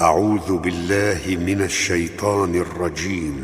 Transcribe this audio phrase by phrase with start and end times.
[0.00, 3.34] أعوذ بالله من الشيطان الرجيم.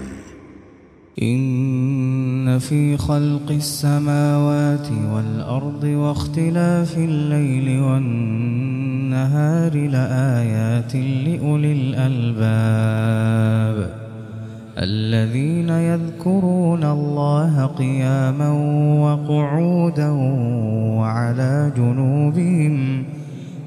[1.22, 12.40] إن في خلق السماوات والأرض واختلاف الليل والنهار لآيات لأولي الألباب.
[14.78, 18.50] الذين يذكرون الله قياما
[19.00, 20.10] وقعودا
[20.98, 23.04] وعلى جنوبهم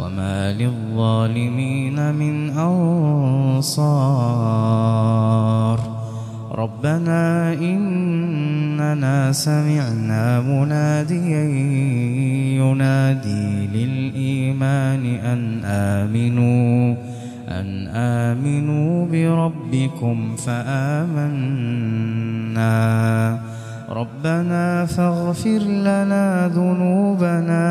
[0.00, 4.00] وما للظالمين من أنصار.
[6.52, 11.44] ربنا إننا سمعنا مناديا
[12.60, 16.96] ينادي للإيمان أن آمنوا
[17.48, 21.90] أن آمنوا بربكم فآمنا.
[23.90, 27.70] ربنا فاغفر لنا ذنوبنا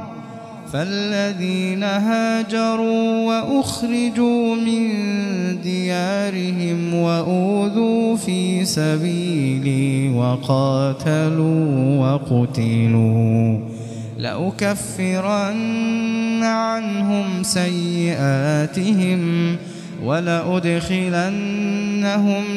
[0.73, 4.87] فالذين هاجروا وأخرجوا من
[5.61, 13.59] ديارهم وأوذوا في سبيلي وقاتلوا وقتلوا
[14.17, 15.63] لأكفرن
[16.43, 19.21] عنهم سيئاتهم
[20.03, 21.23] ولأدخلنهم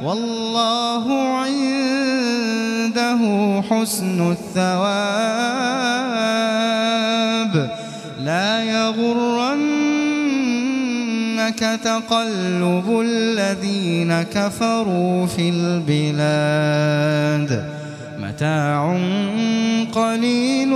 [0.03, 1.05] والله
[1.45, 3.21] عنده
[3.71, 5.57] حسن الثواب.
[8.25, 8.63] لا
[11.37, 17.65] يغرنك تقلب الذين كفروا في البلاد.
[18.21, 18.97] متاع
[19.93, 20.71] قليل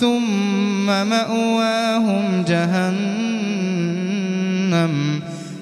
[0.00, 2.94] ثم مأواهم جهنم.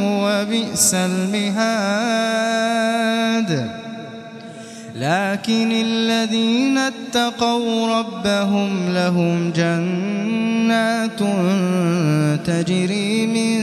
[0.01, 2.45] وبئس المهاد.
[4.95, 11.19] لكن الذين اتقوا ربهم لهم جنات
[12.47, 13.59] تجري من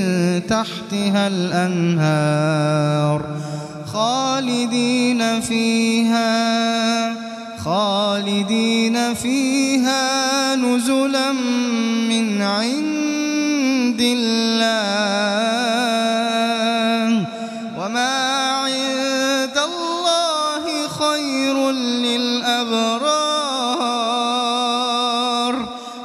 [0.46, 3.22] تحتها الأنهار
[3.86, 6.22] خالدين فيها
[7.64, 11.32] خالدين فيها نزلا
[12.08, 15.11] من عند الله.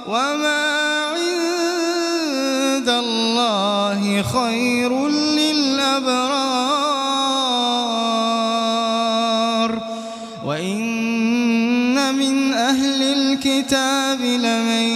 [0.07, 6.27] وما عند الله خير للأبرار
[10.45, 14.87] وإن من أهل الكتاب لمن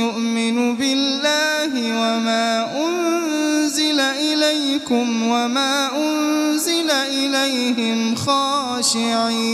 [0.00, 9.46] يؤمن بالله وما أنزل إليكم وما أنزل إليهم خاشعين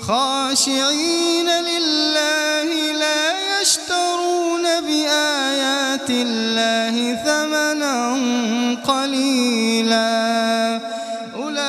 [0.00, 3.25] خاشعين لله لا
[6.06, 6.94] آيات الله
[7.26, 7.98] ثمنا
[8.86, 10.80] قليلا.
[11.36, 11.60] أولئك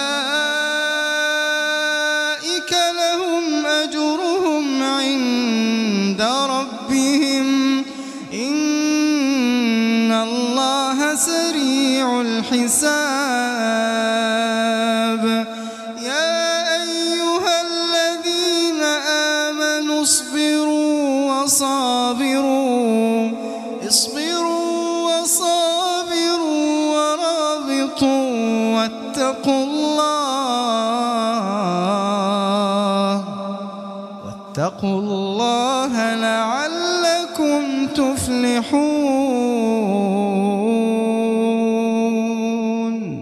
[2.72, 7.48] لهم أجرهم عند ربهم.
[8.34, 12.84] إن الله سريع الحساب.
[16.02, 18.84] يا أيها الذين
[19.44, 23.32] آمنوا اصبروا وصابروا.
[23.88, 24.27] اصبروا
[29.28, 30.08] واتقوا الله.
[34.26, 39.27] واتقوا الله لعلكم تفلحون.